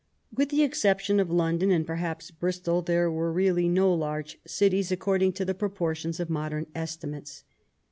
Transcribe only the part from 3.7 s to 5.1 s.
large cities